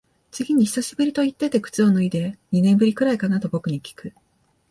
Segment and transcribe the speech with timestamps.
[0.31, 4.13] 次に久しぶりと言ってて靴を脱いで、二年ぶりくらいかなと僕にきく。